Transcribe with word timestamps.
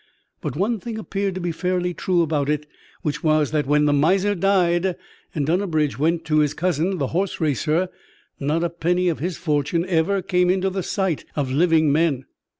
But 0.41 0.55
one 0.55 0.79
thing 0.79 0.97
appeared 0.97 1.35
to 1.35 1.41
be 1.41 1.51
fairly 1.51 1.93
true 1.93 2.23
about 2.23 2.49
it; 2.49 2.65
which 3.03 3.23
was, 3.23 3.51
that 3.51 3.67
when 3.67 3.85
the 3.85 3.93
miser 3.93 4.33
died, 4.33 4.95
and 5.35 5.45
Dunnabridge 5.45 5.99
went 5.99 6.25
to 6.25 6.39
his 6.39 6.55
cousin, 6.55 6.97
the 6.97 7.09
horseracer, 7.13 7.87
not 8.39 8.63
a 8.63 8.71
penny 8.71 9.09
of 9.09 9.19
his 9.19 9.37
fortune 9.37 9.85
ever 9.85 10.23
came 10.23 10.49
into 10.49 10.71
the 10.71 10.81
sight 10.81 11.25
of 11.35 11.51
living 11.51 11.91
men. 11.91 12.25